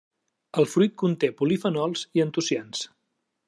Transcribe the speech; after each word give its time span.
El 0.61 0.65
fruit 0.71 0.95
conté 1.03 1.29
polifenols 1.43 2.05
i 2.21 2.27
antocians. 2.27 2.87